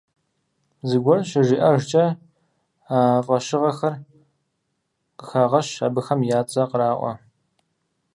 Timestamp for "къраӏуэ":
6.69-7.13